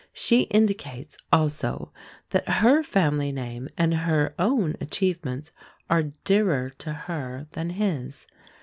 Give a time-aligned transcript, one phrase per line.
[0.13, 1.93] She indicates, also,
[2.31, 5.51] that her family name and her own achievements
[5.91, 8.25] are dearer to her than his.